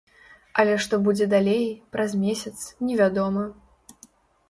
[0.63, 1.63] Але што будзе далей,
[1.97, 2.57] праз месяц,
[2.91, 3.49] невядома.